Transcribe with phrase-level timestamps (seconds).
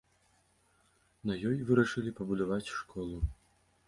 [1.29, 3.21] На ёй вырашылі пабудаваць школу.